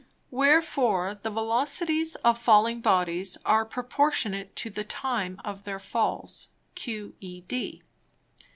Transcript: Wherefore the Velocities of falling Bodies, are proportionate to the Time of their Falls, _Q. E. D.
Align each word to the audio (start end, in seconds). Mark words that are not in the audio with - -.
Wherefore 0.31 1.19
the 1.21 1.29
Velocities 1.29 2.15
of 2.23 2.39
falling 2.39 2.81
Bodies, 2.81 3.37
are 3.45 3.65
proportionate 3.65 4.55
to 4.55 4.71
the 4.71 4.83
Time 4.83 5.39
of 5.45 5.63
their 5.63 5.77
Falls, 5.79 6.47
_Q. 6.75 7.13
E. 7.19 7.41
D. 7.41 7.83